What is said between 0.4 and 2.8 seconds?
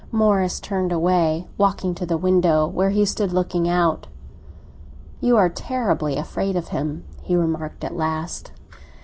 turned away, walking to the window,